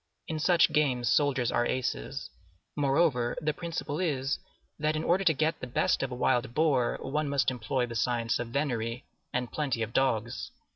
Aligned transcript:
In 0.27 0.39
such 0.39 0.73
games 0.73 1.09
soldiers 1.11 1.51
are 1.51 1.63
aces. 1.63 2.31
Moreover, 2.75 3.37
the 3.39 3.53
principle 3.53 3.99
is, 3.99 4.39
that 4.79 4.95
in 4.95 5.03
order 5.03 5.23
to 5.23 5.31
get 5.33 5.59
the 5.59 5.67
best 5.67 6.01
of 6.01 6.11
a 6.11 6.15
wild 6.15 6.55
boar, 6.55 6.97
one 7.03 7.29
must 7.29 7.51
employ 7.51 7.85
the 7.85 7.93
science 7.93 8.39
of 8.39 8.47
venery 8.47 9.05
and 9.31 9.51
plenty 9.51 9.83
of 9.83 9.93
dogs. 9.93 10.49